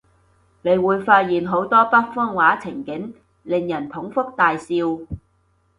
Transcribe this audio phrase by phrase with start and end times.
[0.63, 3.13] 你會發現好多北方話情景，
[3.43, 4.73] 令人捧腹大笑